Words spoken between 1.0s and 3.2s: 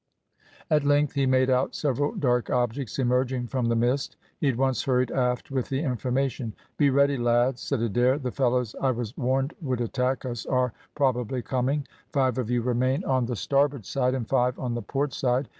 he made out several dark objects